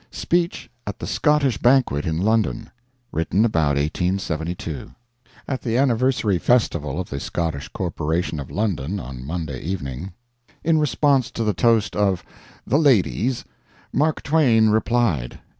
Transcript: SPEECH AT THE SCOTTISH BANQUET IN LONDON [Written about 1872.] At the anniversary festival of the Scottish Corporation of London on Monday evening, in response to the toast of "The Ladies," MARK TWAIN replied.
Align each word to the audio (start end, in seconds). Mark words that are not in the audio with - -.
SPEECH 0.09 0.67
AT 0.87 0.97
THE 0.97 1.05
SCOTTISH 1.05 1.59
BANQUET 1.59 2.07
IN 2.07 2.17
LONDON 2.17 2.71
[Written 3.11 3.45
about 3.45 3.75
1872.] 3.75 4.95
At 5.47 5.61
the 5.61 5.77
anniversary 5.77 6.39
festival 6.39 6.99
of 6.99 7.11
the 7.11 7.19
Scottish 7.19 7.67
Corporation 7.67 8.39
of 8.39 8.49
London 8.49 8.99
on 8.99 9.23
Monday 9.23 9.59
evening, 9.59 10.13
in 10.63 10.79
response 10.79 11.29
to 11.29 11.43
the 11.43 11.53
toast 11.53 11.95
of 11.95 12.23
"The 12.65 12.79
Ladies," 12.79 13.45
MARK 13.93 14.23
TWAIN 14.23 14.69
replied. 14.71 15.39